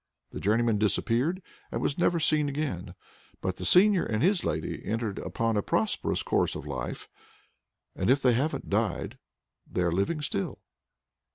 [0.31, 2.95] The journeyman disappeared, and was never seen again.
[3.39, 7.07] But the seigneur and his lady entered upon a prosperous course of life,
[7.95, 9.19] and if they haven't died,
[9.67, 10.57] they're living still.